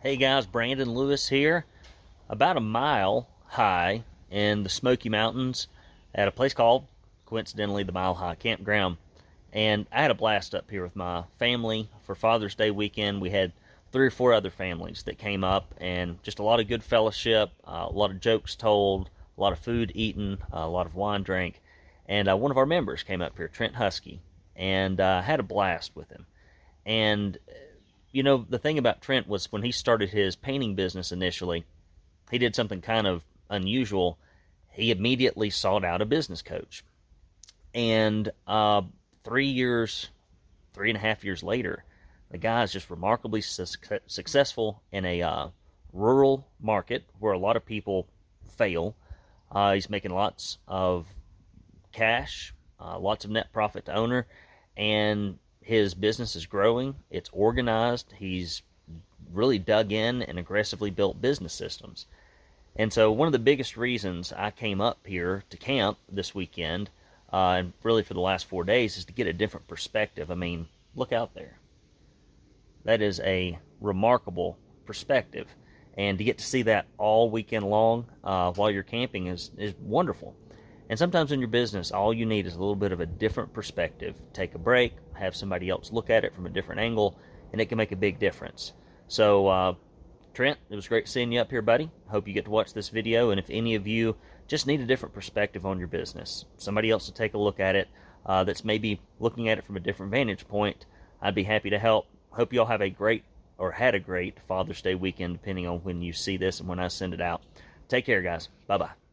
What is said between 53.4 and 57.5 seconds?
profit to owner, and his business is growing. It's